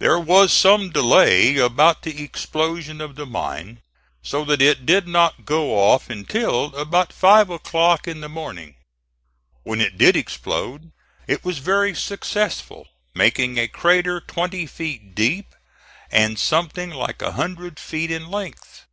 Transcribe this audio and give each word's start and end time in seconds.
There 0.00 0.18
was 0.18 0.52
some 0.52 0.90
delay 0.90 1.56
about 1.56 2.02
the 2.02 2.24
explosion 2.24 3.00
of 3.00 3.14
the 3.14 3.24
mine 3.24 3.82
so 4.20 4.44
that 4.46 4.60
it 4.60 4.84
did 4.84 5.06
not 5.06 5.44
go 5.44 5.78
off 5.78 6.10
until 6.10 6.74
about 6.74 7.12
five 7.12 7.48
o'clock 7.50 8.08
in 8.08 8.20
the 8.20 8.28
morning. 8.28 8.74
When 9.62 9.80
it 9.80 9.96
did 9.96 10.16
explode 10.16 10.90
it 11.28 11.44
was 11.44 11.58
very 11.58 11.94
successful, 11.94 12.88
making 13.14 13.58
a 13.58 13.68
crater 13.68 14.20
twenty 14.20 14.66
feet 14.66 15.14
deep 15.14 15.54
and 16.10 16.36
something 16.36 16.90
like 16.90 17.22
a 17.22 17.34
hundred 17.38 17.78
feet 17.78 18.10
in 18.10 18.28
length. 18.28 18.86